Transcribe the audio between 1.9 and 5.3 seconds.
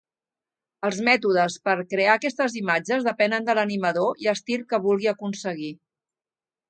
crear aquestes imatges depenen de l'animador i estil que vulgui